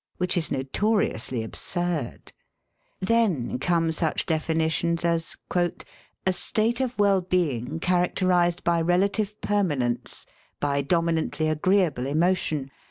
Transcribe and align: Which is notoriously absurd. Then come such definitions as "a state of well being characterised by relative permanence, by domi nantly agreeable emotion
Which 0.17 0.35
is 0.35 0.51
notoriously 0.51 1.43
absurd. 1.43 2.33
Then 3.01 3.59
come 3.59 3.91
such 3.91 4.25
definitions 4.25 5.05
as 5.05 5.37
"a 6.25 6.33
state 6.33 6.81
of 6.81 6.97
well 6.97 7.21
being 7.21 7.79
characterised 7.79 8.63
by 8.63 8.81
relative 8.81 9.39
permanence, 9.41 10.25
by 10.59 10.81
domi 10.81 11.13
nantly 11.13 11.51
agreeable 11.51 12.07
emotion 12.07 12.71